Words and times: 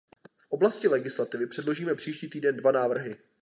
V 0.41 0.51
oblasti 0.51 0.87
legislativy 0.87 1.47
předložíme 1.47 1.95
příští 1.95 2.29
týden 2.29 2.57
dva 2.57 2.71
návrhy. 2.71 3.15